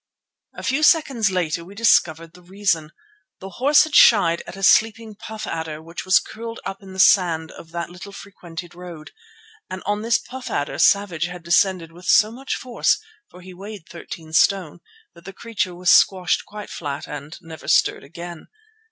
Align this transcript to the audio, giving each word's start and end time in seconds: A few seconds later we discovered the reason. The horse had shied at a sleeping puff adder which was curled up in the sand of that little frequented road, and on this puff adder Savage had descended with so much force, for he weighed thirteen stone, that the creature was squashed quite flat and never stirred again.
A 0.57 0.63
few 0.63 0.81
seconds 0.81 1.29
later 1.29 1.63
we 1.63 1.75
discovered 1.75 2.33
the 2.33 2.41
reason. 2.41 2.91
The 3.39 3.51
horse 3.61 3.83
had 3.83 3.93
shied 3.93 4.41
at 4.47 4.55
a 4.57 4.63
sleeping 4.63 5.13
puff 5.13 5.45
adder 5.45 5.79
which 5.79 6.05
was 6.05 6.19
curled 6.19 6.59
up 6.65 6.81
in 6.81 6.93
the 6.93 6.99
sand 6.99 7.51
of 7.51 7.69
that 7.69 7.91
little 7.91 8.11
frequented 8.11 8.73
road, 8.73 9.11
and 9.69 9.83
on 9.85 10.01
this 10.01 10.17
puff 10.17 10.49
adder 10.49 10.79
Savage 10.79 11.25
had 11.25 11.43
descended 11.43 11.91
with 11.91 12.05
so 12.07 12.31
much 12.31 12.55
force, 12.55 12.97
for 13.29 13.41
he 13.41 13.53
weighed 13.53 13.85
thirteen 13.87 14.33
stone, 14.33 14.79
that 15.13 15.23
the 15.23 15.33
creature 15.33 15.75
was 15.75 15.91
squashed 15.91 16.47
quite 16.47 16.71
flat 16.71 17.07
and 17.07 17.37
never 17.39 17.67
stirred 17.67 18.03
again. 18.03 18.47